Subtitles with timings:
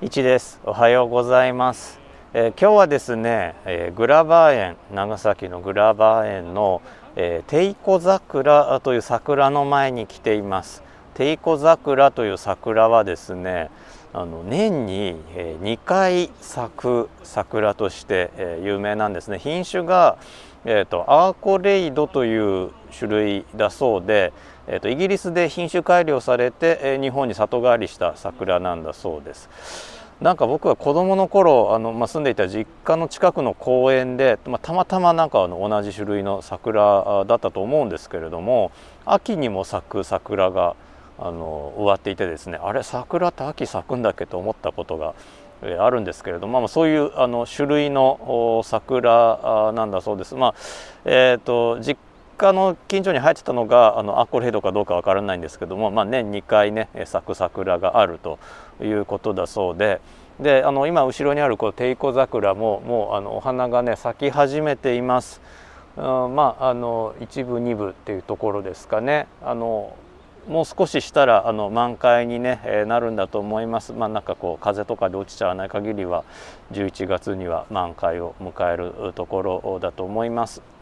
[0.00, 0.60] 一です。
[0.64, 1.98] おはようございます、
[2.32, 6.82] えー、今日はですね、えー、グラバー園長崎のグラバー園の、
[7.16, 10.84] えー、テイコ桜という桜の前に来ています。
[11.14, 13.70] テイコ桜という桜はですね
[14.12, 18.30] あの年に2回咲く桜として
[18.62, 19.40] 有名なんですね。
[19.40, 20.16] 品種が、
[20.64, 24.32] えーと、アーコレイドという種類だそうで、
[24.70, 29.48] えーと、イギリスで品種改良されて、え日本に里帰りした桜なんだそうです。
[30.20, 38.72] なんか僕は子供の頃あの、まあ、住んでいた実家の近くの公園で、まあ、たまたまなんかあの同じ種類の桜だったと思うんですけれども
[39.06, 40.74] 秋にも咲く桜が
[41.20, 45.14] あの終わっていてですねあれ桜って秋咲くんだっけと思ったことが
[45.78, 50.34] あるんですけれども、まあ、そういうあの種類の桜なんだそうです。
[50.34, 50.54] まあ
[51.04, 51.96] えーと、実
[52.38, 58.38] 家の近所に生えてたのがあのアコレイドかどうかわからないんですけども、まあ、年2回ね咲く桜があると
[58.80, 60.00] いうことだそうで。
[60.40, 65.40] であの今後ろにあるこうテイコ桜ももうあのお花がね咲き始めています。
[65.96, 66.04] うん、
[66.36, 69.26] まああの一部二部っていうところですかね。
[69.42, 69.96] あの
[70.46, 73.92] もう少ししたらあの満開に、ね、えー、なるんだと思います。
[73.92, 76.24] まあ、なんかこう風とかで落ちちゃわない限りは
[76.72, 80.77] 11月には満開を迎えるところだと思います。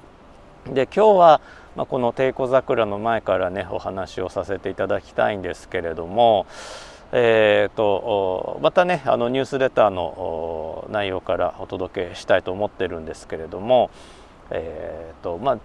[0.73, 1.41] で今日は、
[1.77, 6.47] まあ、この帝子桜の前からねお話をさせていただきたいんですけれども、
[7.13, 13.91] えーと、またねあのニュースレターの内容からお届けしたいと思ってるんですけれども、
[14.51, 15.59] えーとまあ、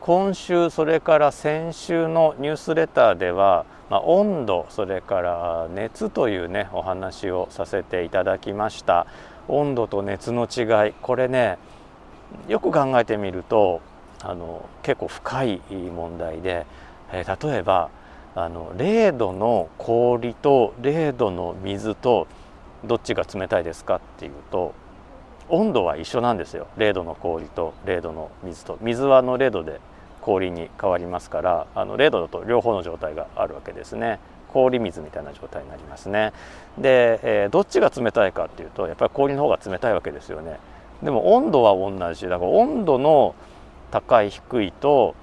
[0.00, 9.06] 今週それから先週のニュースレターでは、まあ、温度それから熱というねお話をさせていただきました。
[9.48, 11.58] 温度と熱の違いこれね
[12.48, 13.82] よく考えてみると
[14.24, 16.66] あの結構深い問題で、
[17.12, 17.90] えー、例えば
[18.34, 22.26] あの0度の氷と0度の水と
[22.84, 24.74] どっちが冷たいですかっていうと
[25.48, 26.66] 温度は一緒なんですよ。
[26.78, 28.78] 0度の氷と0度の水と。
[28.80, 29.78] 水はの0度で
[30.22, 34.18] 氷に変わりますからあの0度だと両方の状態があるわけですね。
[34.48, 36.32] 氷水みたいな状態になりますね。
[36.78, 40.58] で、えー、どっちが冷たいかっていうとやっぱり氷の方が冷たいわけですよね。
[41.02, 42.28] でも温度は同じ。
[42.28, 43.34] だから温度の
[43.94, 45.14] 高い低いと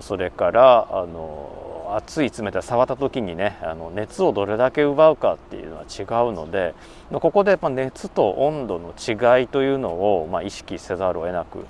[0.00, 6.76] それからあの熱い冷たい触った時にねあの熱をどれだけ奪うかっていうのは違うので
[7.12, 9.88] ここでやっぱ熱と温度の違いというの
[10.22, 11.66] を、まあ、意識せざるを得なく、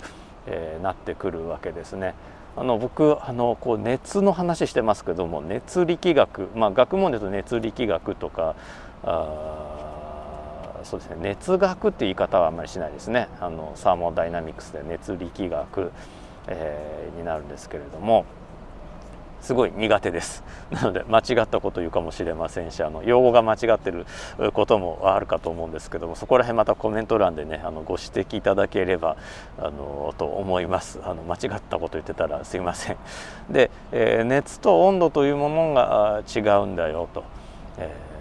[0.47, 2.15] えー、なってくるわけですね。
[2.55, 8.55] あの僕あのこう熱の話してますけども熱力学、まあ、学問で言うと熱力学とか
[9.05, 15.93] あそうですね熱学っていう言い方はあんまりしないですねあのサーモダイナミクスで熱力学、
[16.47, 18.25] えー、になるんですけれども。
[19.42, 20.44] すごい苦手です。
[20.70, 24.06] なので間違ったこと言うかもしれませんしあの用語が間違ってる
[24.53, 29.16] こともあるかと思うんですけどもそこら辺またコメント欄でねあのご指摘いただければ
[29.58, 31.00] あのと思います。
[31.04, 32.97] あの間違ったこと言ってたらすいません。
[33.50, 37.24] で、えー、熱と温度というものが違うんだよと、
[37.78, 38.12] えー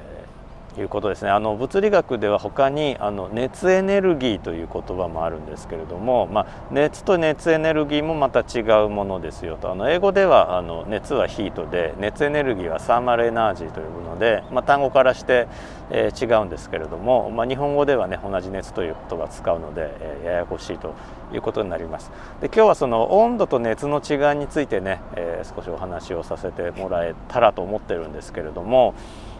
[0.77, 1.29] いうことですね。
[1.29, 9.71] あの物理学では他にあの熱エネルギーという言葉もあるんですけれども、まあ、熱と熱エネルギーもまた違うものですよと。
[9.71, 15.47] あの英語ではあの熱はヒートで熱エネルギーはサーマルエナージーというもので、まあ、単語からして、
[15.89, 20.93] えー、違うんですけれども、まあ、日本語ではね同じ熱という言葉を使うので、えー、ややこしいと
[21.33, 22.11] いうことになります。
[22.39, 28.93] で今日はその温度と熱の違いについてね、えー、少しお話をさせてもらえたらと思ってるんですけれども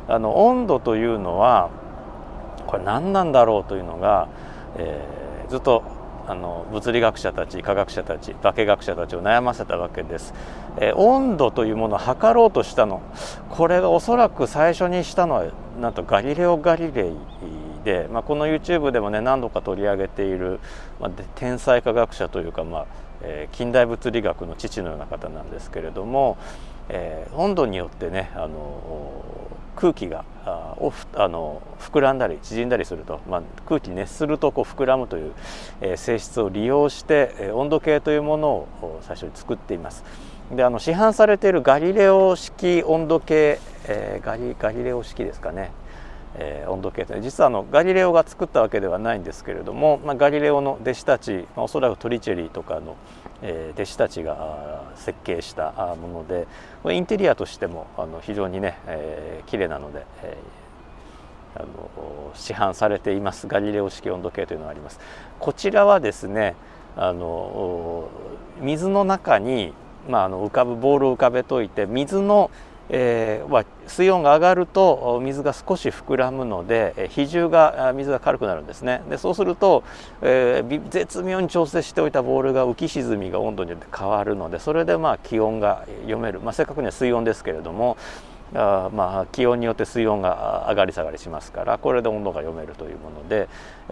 [0.08, 1.70] あの温度というのは
[2.68, 4.30] これ何なんだろうというのが、
[4.78, 5.84] えー、ずっと
[6.28, 10.34] あの物理学者たち科学者たち化学者たちを悩ませたわけです、
[10.78, 13.02] えー、温度というものを測ろうとしたの。
[13.50, 15.46] これがおそらく最初にしたのは
[15.80, 17.16] なんとガリレオ・ガリレイ
[17.84, 20.60] で、まあ、この YouTube でもね何度か取り上げている、
[21.00, 22.86] まあ、天才科学者というか、まあ
[23.24, 26.38] えー、近代物理学の父のような方なんですけれども、
[26.90, 29.22] えー、温度によってねあの
[29.76, 30.76] 空気があ
[31.16, 35.34] あの膨らんだり縮んだりすると、まあ、空気熱するとこう膨らむという、
[35.82, 40.04] えー、性質を利用して、えー、温度計というものを最初に作っています。
[40.52, 45.72] であの市販されているガリレオ式温度計、えー、ガリガリレオ式ですかね、
[46.36, 52.96] えー、温度計と実はあのガリレオが作ったわけではないんですけれども、まあ、ガリレオの弟子たち、まあ、おそらくトリチェリーとかの、
[53.42, 56.48] えー、弟子たちが設計したもので
[56.94, 65.00] インテリアとしてもあの非常にね、えー、綺麗なので、えー、あの市販されていますガリレオ式温度計というのがあります。
[65.40, 66.56] こちらはですね
[66.96, 68.10] あの
[68.60, 69.74] 水の中に、
[70.10, 72.52] まあ、あの浮かぶボールを浮かべといて水の
[72.94, 79.84] えーまあ、水温が上がると水が少し膨らむので比重が水が軽くなるんですねでそうすると、
[80.22, 87.96] えー、絶妙に調整しておいたボールが浮き沈みが温度によって変わるのでそれでまあ気温が読める、まあ、正確には水温ですけれども
[88.54, 93.48] あまあ気温によって水温が上がり下がりしますからこれで温度が読めるというもので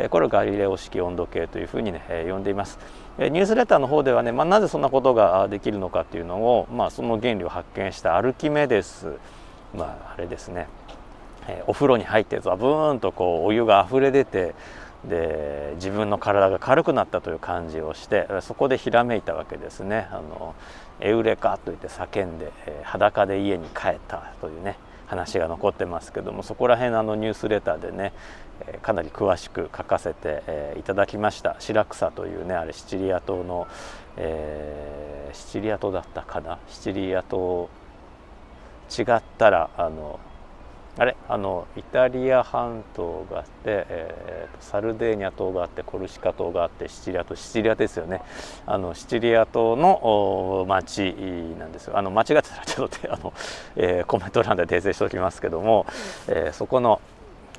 [0.09, 2.79] これをガリレオ式温度計というふうにね呼んでいます。
[3.27, 9.17] ニュースレターの方ではね、まあ、なぜそんなことができるのかっていうのを、まあ、その原理を発見したアルキメデス、
[9.75, 10.67] まあ、あれですね、
[11.49, 14.55] えお風呂に入ってザブーンとこうお湯が溢れ出て
[15.03, 20.07] で自分の体が軽くなったという感じをしてそこでひらめいたわけですね。
[20.11, 20.55] あの
[21.01, 24.75] エウレカと言って叫んで、え裸で家に帰ったというね。
[25.09, 28.13] 話が残ってますけどもそこら辺あのニュースレターでね
[28.81, 31.55] かなり詳しく書かせて、いただきました。
[31.59, 33.67] シラクサというねあれシチリア島の、
[34.17, 36.59] えー、シチリア島だったかな？
[36.67, 37.69] シチリア島。
[38.97, 40.19] 違ったらあの
[40.99, 48.21] あれあのイタリア半島があって、えー、サルデーニャ島があってコルシカ島があってシチリア島シチリアですよね。
[48.65, 51.15] あのシチリア島の町
[51.57, 51.97] なんですよ。
[51.97, 53.33] あの間違ってたらちょっとあの、
[53.77, 55.85] えー、コメント欄で訂正しておきますけども、
[56.27, 56.99] えー、そこの、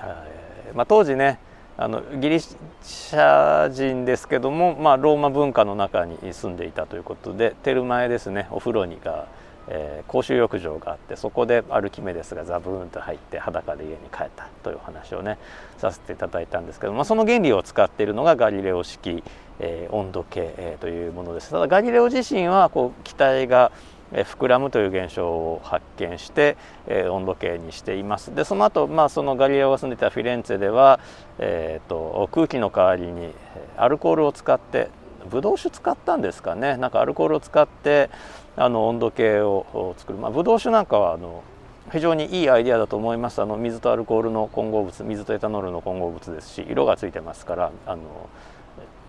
[0.00, 1.38] えーまあ、当時ね
[1.78, 9.28] あのギリシャ人ですけども、まあ、ローマ文化の中に住んでいたということでテルマエですねお風呂にが
[9.72, 15.38] えー、公衆浴場があってそこでアルキメデスがザブーンと入って裸で家に帰ったという話をね
[15.78, 19.22] させていただいたんですけど、まあ、その原理を使っているのがガリレオ式、
[19.60, 21.50] えー、温度計、えー、というものです。
[21.50, 23.70] ただガリレオ自身はこう気体が
[24.12, 26.56] 膨らむという現象を発見して、
[26.88, 28.34] えー、温度計にしています。
[28.34, 30.98] でその後、まあそのガリレオが住んでいたフィレンツェでは、
[31.38, 33.32] えーと空気の代わりに
[33.76, 34.88] アルコールを使って
[35.30, 36.76] ブドウ酒使ったんですかね。
[36.76, 38.10] なんかアルコールを使って
[38.60, 41.42] あの温度計を作る、まあ、ブドウ酒なんかはあの
[41.90, 43.40] 非常にいいアイデアだと思います。
[43.40, 48.28] あの水とアルコールの混合物水とエタノールの混合物ですし色がついてますからあの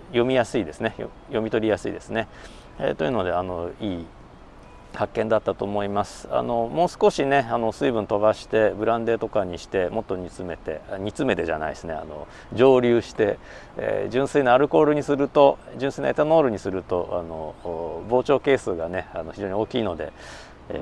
[0.08, 0.96] 読みやすいですね。
[1.28, 2.28] 読み取りやすいですね、
[2.80, 4.06] えー、というのであのいい
[4.94, 6.28] 発見だったと思います。
[6.32, 11.94] あのもう少しねあの水分飛ばしてブランデーとかにしてもっと煮詰めて煮詰めてじゃないですね。
[11.94, 13.40] あの蒸留して、
[13.78, 17.56] えー、純粋なアルコールにすると純粋なエタノールにするとあの
[18.10, 20.12] 膨張係数がねあの非常に大きいので、
[20.70, 20.80] え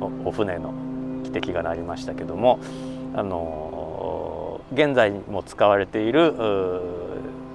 [0.00, 0.72] ー、お船の
[1.24, 2.60] 汽笛が鳴りましたけども
[3.14, 6.32] あの現在も使われている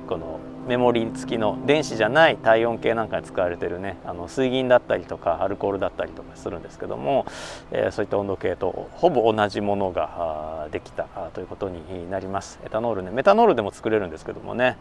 [0.07, 0.38] この
[0.69, 7.25] メモリ付きの電子じゃない体温計なんかに使われてるねあの水銀だったりとかアルコールだったりとかするんですけども、
[7.71, 12.59] えー、そういった温度計とほぼ同じものができたということになります。
[12.63, 14.77] エタノールねメタノールでも作れるんですけどもね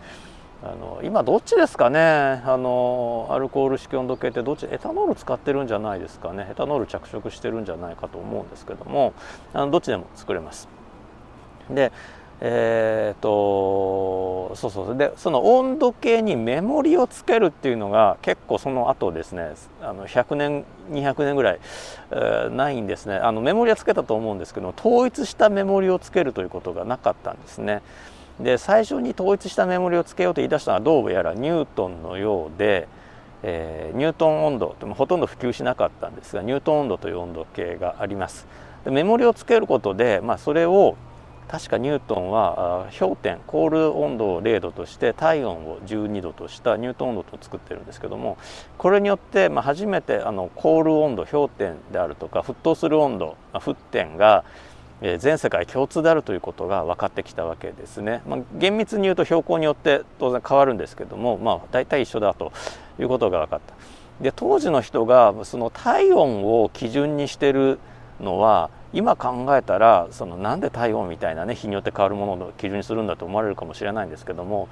[0.62, 2.00] あの今どっちですかね
[2.44, 9.14] あのアルコール式温度計ってどっちエタノール使ってるんじゃないですかねエタノール着色してるんじゃないかと思うんですけども
[9.54, 10.68] あのどっちでも作れます。
[11.70, 11.92] で
[12.40, 14.96] えーと、そうそう。
[14.96, 21.60] でその温度計にメモリをつけるっていうのが結構その後ですねあの100年200年ぐらい、
[22.12, 23.16] えー、ないんですね。
[23.16, 27.82] あのメモリはつけたと思うんですけど統一したメモリをつけるということがなかったんですね。
[28.38, 32.86] で最初に統一したメモリをつけようと言い出したのはどうやらニュートンのようで、
[33.42, 38.46] えー、ニュートン温度ほとんど普及しなかったんですがニュートン温度という温度計があります。
[38.84, 40.96] でメモリをつけることで、まあ、それを
[41.48, 48.36] 確かニュートンは氷点コール温度を0度として体温を12度としたニュートン温度と作ってるんですけども
[48.76, 54.44] これによってま初めてあのコール温度氷点であるとか沸騰する温度沸点が
[55.00, 58.20] 全世界共通であるということが分かってきたわけですね。
[58.26, 62.52] まあ、厳密に言うと標高によって当然変わるんですけども、まあ、大体一緒だと
[62.98, 63.74] いうことが分かった。
[64.20, 67.78] で当時の人がその体温を基準にしてる
[68.20, 74.68] のは今考えたらそのなんで体温みたいなね日によって変わるものを基準にするんだと思われるかもしれないんですけども、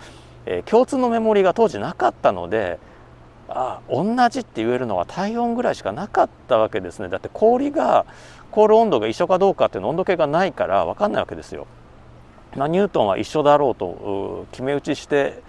[0.46, 2.78] えー、共通のメモリが当時なかったので
[3.48, 8.06] あ同じって言えるのは体温ぐらいしかなかったわけですねだって氷が
[8.50, 11.66] 凍る温度が一緒かどうかっていうの温度計がないから分かんないわけですよ。
[12.56, 15.42] まあ、ニュートンは一緒だろうと決め打ちして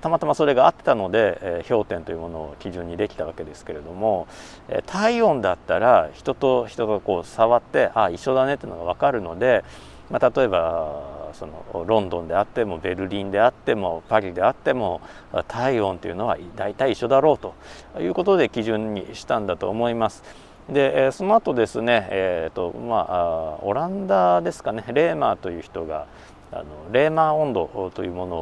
[0.00, 4.28] たまたまそれが合ってたので、え氷点というものを基準にできたわけですけれども、
[4.68, 9.64] え体温だったら人と人がこう触ってあ一緒だねっていうのが分かるので、
[10.10, 15.00] まあ、例えばそのロンドンであってもベルリンであってもパリであっても
[15.48, 17.54] 体温というのは大体一緒だろうと
[18.00, 20.22] いうことで基準にしたんだと思います。
[20.68, 26.06] でその後ですね、えーとまあ、オランダですかねレーマーという人が
[26.52, 28.36] あのレーマー温度というもの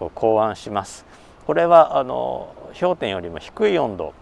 [0.00, 1.06] を考案します。
[1.46, 4.14] これはあの氷点よりも低い温度。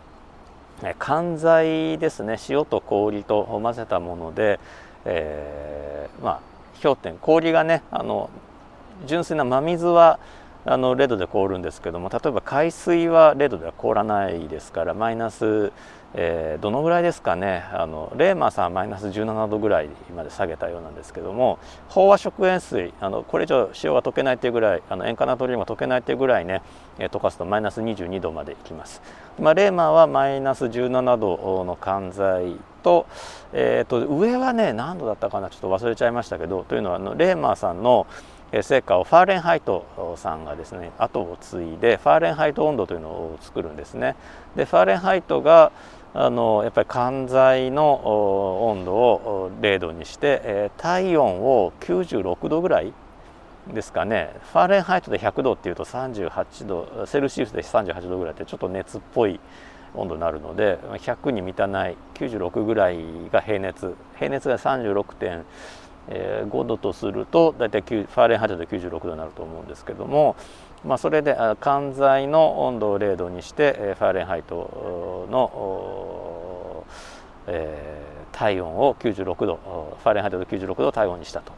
[0.98, 2.36] 管材ですね。
[2.48, 4.60] 塩と氷と混ぜたもので、
[5.04, 6.40] えー、まあ
[6.82, 8.30] 氷点氷がねあの
[9.06, 10.18] 純粋な真水は
[10.64, 15.72] あの0度で凍るんですけども例えば海水は0度では凍らないですからマイナス、
[16.14, 17.64] えー、どのぐらいですかね。
[17.72, 21.58] あのレーマーさんはマイナス17度ぐらいまで下げたようなんですけども
[21.90, 26.62] 飽和食塩水あのこれ以上塩が溶けないっていうぐらいあの塩化ナトリウムが溶けないっていうぐらいね、
[26.98, 29.00] えー、溶かすとマイナス22度までいきます、
[29.38, 33.06] まあ、レーマーはマイナス17度の寒剤と,、
[33.52, 38.06] えー、と上はね何度だったかなちょっと忘れちゃいましたけどというのはあのレーマーさんの
[38.52, 44.16] 成果をファーレンハイトさんがですね後を継いでファーレンハイト温度というのを作るんですね。
[44.56, 45.72] でファーレンハイトが
[46.12, 52.92] あのやっぱり寒剤の温度を0度にして、体温を96度ぐらい
[53.72, 59.38] ですかねファーレンハイトで100度っていうと38度セルシウスで38度ぐらいってちょっと熱っぽい
[59.94, 62.98] 温度になるので100に満たない96ぐらい
[63.30, 65.44] が平熱平熱が36.5
[66.08, 70.36] え5度とすると大体ファーレンハイトで96度になると思うんですけども、
[70.84, 76.84] まあ、それで寒剤の温度を0度にしてファーレンハイトの、
[77.46, 81.52] えー、体温を96度ファーレンハイトで96度を体温にしたと。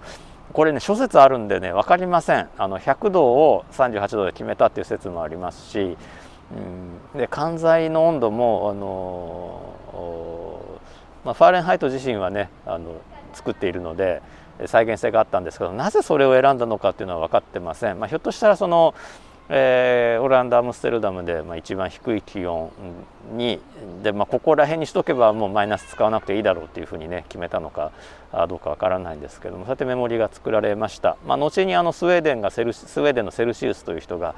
[0.52, 5.96] これね諸説あるんでね分かりませんあの100度を38度で決めたっていう説もありますし、
[7.14, 10.80] うん、で寒剤の温度もあの、
[11.24, 13.00] まあ、ファーレンハイト自身はねあの
[13.32, 14.22] 作っているので
[14.66, 18.94] 再現性があったんですけどなぜそれを選んだのかっていうのは分かってません、まあ、ひょっとしたらその、
[19.48, 22.70] えー、オランダアムステルダムで、まあ、一番低い気温
[23.32, 23.60] に
[24.02, 27.92] で、まあ、ここら辺にしとけばもうマイナス使わなくていいだろうっていうふうにね決めたのか
[28.48, 34.34] どうか分からないんですけどもそうやってメモリが作られました、まあ、後にあのスウェーデンがセルスウェーデンのセルシウスという人が、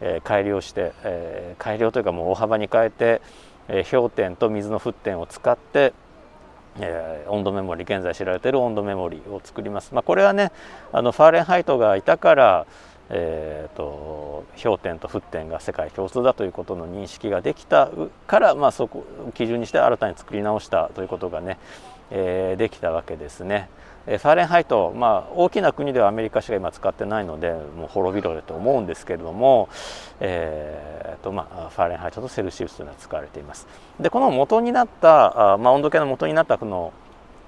[0.00, 3.22] えー、改良して、えー、改良というかもう大幅に変えて、
[3.68, 5.92] え、氷点と水の沸点を使って
[6.80, 9.94] えー、温度メモリ現在知られている温度メモリを作ります。
[9.94, 10.52] まあ、これはね
[10.92, 12.66] あのファーレンハイトがいたから、
[13.10, 17.90] えーと、氷点と沸点が世界共通だということの認識ができた
[18.26, 21.58] から、まあ、そこを基準にして新たに作り直したということがね、
[22.10, 23.68] えー、できたわけですね。
[24.04, 29.68] ファーレンハイト、まあ、大きな国ではアメリカしか今使ってないのでもう滅びろよと思うんですけれども、
[30.18, 33.68] えーとまあ、ファーレンハイトとセルシウスというのは使われています。
[34.00, 36.92] でこの元になった、まあ、温度計の元になったこの、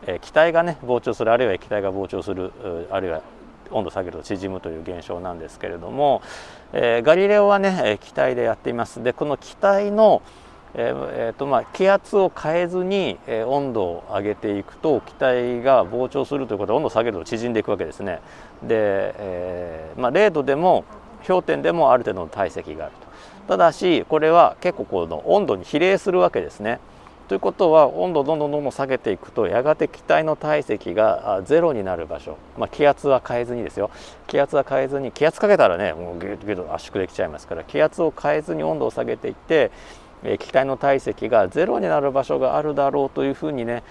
[0.06, 2.52] え、気体がね膨張するあるいは液体が膨張する
[2.90, 3.22] あるいは
[3.70, 6.22] 温度下げると縮むという現象なんですけれども、
[6.72, 9.02] えー、ガリレオはね気体でやっています。
[9.02, 10.22] でこの気体の
[10.76, 18.20] えーえーとまあ、気圧を変えずに、えー、温度を上げていくと気体が膨張するということで温度を下げると縮んでいくわけですね。
[18.62, 20.84] で、えーまあ、0度でも
[21.26, 23.06] 氷点でもある程度の体積があると。
[23.46, 26.80] ただしこれは結構この温度に比例するわけですね。
[27.28, 33.90] ということは温度をどんどんどんどん下げていくとやがて気体の体積がゼロになる場所、まあ、気圧は変えずにですよ
[34.26, 39.70] 気圧は変えずに気圧かけたらねもうギュッギュッと圧縮できちゃいますから気圧を変えずに温度を下げていって
[40.38, 43.82] 気体の体積がゼロになる場所があるだろうというふうにね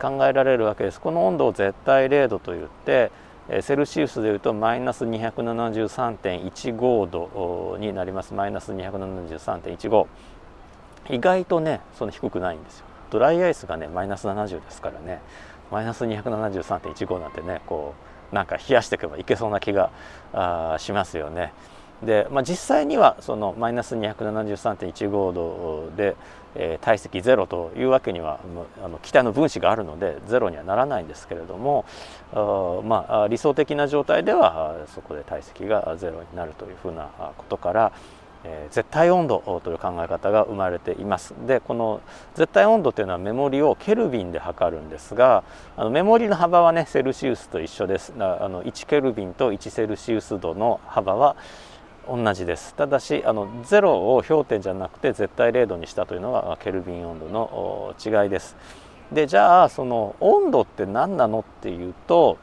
[0.00, 1.00] 考えられるわけです。
[1.00, 3.12] この温度を絶対0度と言って
[3.60, 8.34] セルシウスでいうとマイナス273.15度になります。
[8.34, 10.06] マイナス273.15
[11.10, 12.86] 意外とねその低くないんですよ。
[13.10, 15.20] ドライアイスがねマイナス70ですからね。
[15.70, 17.94] マイナス273.15なんてねこ
[18.32, 19.92] うなんか冷やしていけばいけそうな気が
[20.78, 21.52] しますよね。
[22.02, 26.16] で、まあ、実際にはそのマイナス273.15度で、
[26.54, 28.40] えー、体積ゼロというわけには
[28.82, 31.84] あの気体の分子があるのでゼロにはならないんですけれども
[32.32, 37.92] あ、まあ、理想的な状態ではそこで体積がゼロになるというふうなことから、
[38.44, 41.34] えー、絶対温度という考え方が生まれています。
[41.46, 42.00] でこの
[42.34, 45.44] 絶対温度というのはメモリをケルビンで測るんですが
[45.76, 48.12] あのメモリの幅はねセルシウスと一緒です。
[48.18, 51.36] あの1ケルビンと1セルシウス度の幅は
[52.08, 52.74] 同じです。
[52.74, 58.56] ただしあの0を氷点じゃなくて絶対0度にしたというのがケルビン温度の違いです。
[59.12, 62.38] でじゃあその温度って何なのっていうと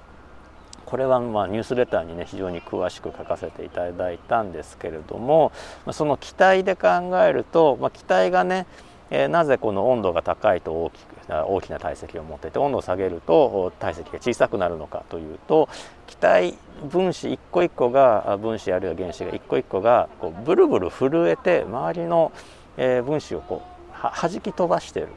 [0.85, 5.51] これはまニュースレターにね非常に詳しく書かせていただいたんですけれども
[5.91, 6.87] その気体で考
[7.25, 8.65] えると、まあ、気体がね
[9.11, 15.69] えなぜこの温度が高いと大きく大きな体積を持ってて温度を下げると体積が小さくなるのかというと
[16.07, 16.55] 気体
[16.89, 22.31] 分子一個一個が分子あるいは原子が一個一個がこうブルブル震えて周りの、
[22.77, 25.09] え分子をこうはじき飛ばしてる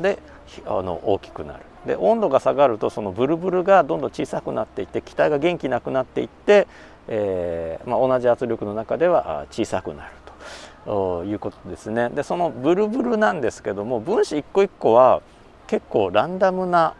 [0.00, 0.18] で
[0.66, 6.66] あの大きくなるで温度が下がるとそのブルブルがどんどん小さくなっていって気体が元気なくなっていって、
[7.08, 10.23] えーまあ、同じ圧力の中では小さくなる。
[10.86, 12.10] いうことですね。
[12.10, 15.22] でそのブルブルなんですけども分子一個一個は
[15.66, 16.94] 結構ランダムな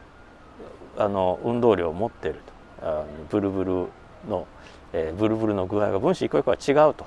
[0.97, 2.41] あの運動量を持っている
[2.81, 2.87] と。
[2.87, 3.71] あのブルブル
[4.29, 4.47] の、
[4.93, 7.07] えー、ブルブルの具合が分子一個一個は違うと。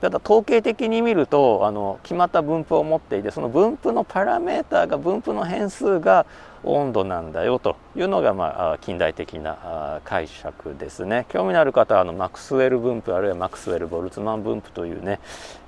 [0.00, 6.24] ただ統計的に見るとあの決まった分布を持っていてその分布のパラメーターが分布の変数が
[6.64, 11.26] 温度なんだよというのが、まあ、近代的な解釈ですね。
[11.28, 15.20] 興味のある方はあのマクスウェル分布あるいはマクスウェル・ボルツマン分布というね、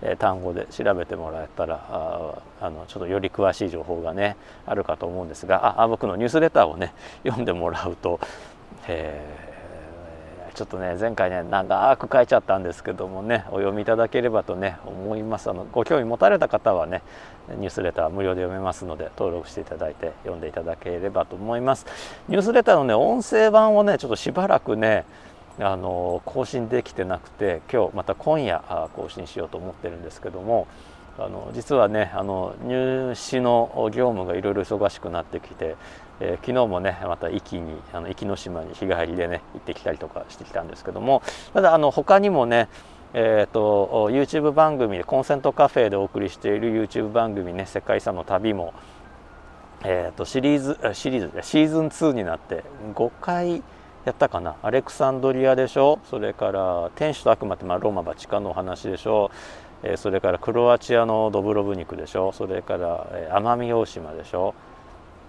[0.03, 1.81] え単語で調べてもらえたら
[2.61, 8.19] あのちょっとより詳しい情報がねあるかと思うんですがあ僕のニュースレターをね読んでもらうと、
[8.89, 9.50] えー
[10.55, 15.51] ちょっとね前回ね長く書いちゃったんですけどもねお読みいただければとね思います。
[15.51, 17.03] あのご興味持たれた方はね
[17.57, 21.87] ニュースレター無料で読めますので登録していただいて読んでいただければと思います。
[22.29, 25.05] ニュースレターのね音声版をねちょっとしばらくね
[25.59, 28.63] あの更新できてなくて今日また今夜
[28.95, 30.67] 更新しようと思ってるんですけども
[31.19, 35.77] あの実はねあの入試の業務がいろいろ忙しくなってきて、
[36.21, 41.23] えー、昨日もねまた壱岐にあの壱岐の島に日帰りでね行ってきたりとかしてきたんですけども
[41.55, 42.69] ただあの他にもね
[43.13, 48.73] えーと、YouTube 番組でコンセントカフェでお送りしている YouTube 番組ね「世界遺産の旅も」
[49.83, 52.63] えーと、シリーズシリーズシーズン2になって
[52.95, 53.65] 5回
[54.05, 54.55] やったかな？
[54.63, 55.99] アレクサンドリアでしょ？
[56.05, 59.33] それから天使と悪魔ってまあローマバチカンのお話でしょ？
[59.83, 62.31] えそれからクロアチアのドブロブニクでしょ？
[62.31, 64.55] それから、え奄美大島でしょ？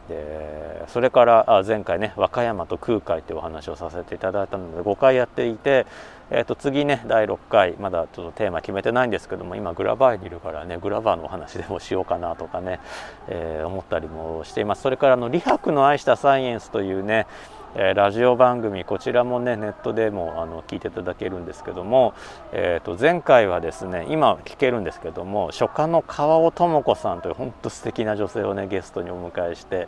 [0.09, 5.85] でそれから前回ね和歌山と空海っていうお話をさせていただいたので5回やっていて、
[6.29, 12.79] えー、と次ね第6回まだちょっとテーマ決めてないんですけども今グラバーにいるからねグラバーのお話でもしようかなとかね、
[13.27, 14.81] えー、思ったりもしています。
[14.81, 17.27] それからの「李白の愛したサイエンス」というね
[17.75, 22.13] えラジオ番組こちらもねネットでもあの聞いていただけるんですけども、
[22.51, 29.87] えー、と前回はですね今聞けるんですけども書家の川尾智子さんという本当素敵な女性をねゲストにお迎えして、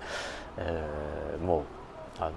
[0.58, 1.64] えー、もう
[2.20, 2.32] あ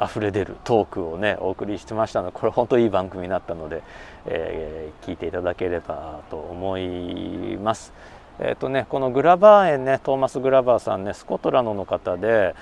[0.00, 3.82] の溢れ出るトークをねお送りしてましたのでこれ本当いい番組になったので、
[4.26, 7.92] えー、聞いていただければと思います。
[8.40, 12.56] えーとね、このグラバー園ねトーマス・グラバーさんねスコットランドの方で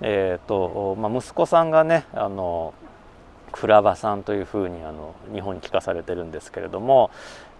[0.00, 2.74] えーとまあ、息子さんがねあの
[3.52, 7.10] 倉場さんというふうにあの日本に聞かされてるんですけれども、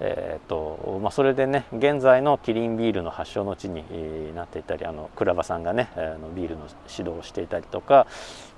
[0.01, 8.07] えーとまあ、それでね現在のキリンビールの発祥の地になっていたりあのクラバさんがねあのビールの指導をしていたりとか、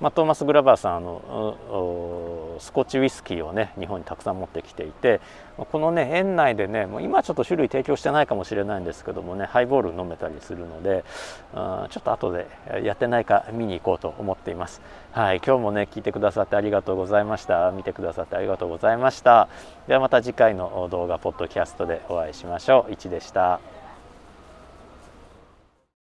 [0.00, 5.20] まあ、トーマス・グラバーさんあのスコッチウイスキーをね日本にたくさん持ってきていて
[5.64, 11.04] このね園内でねもう今ちょっと種類提供してないかもしれないんですけどもねハイボール飲めたりするので
[11.52, 12.46] ちょっと後で
[12.84, 14.80] やってないか見に行こうと思っています。
[15.12, 19.48] はい、今日もね聞いてくださってありがとうございました見てくださってありがとうございました
[19.88, 22.92] ではまた次回の動画ポッドキャストでお会いしましょう。
[22.92, 23.77] いちでした。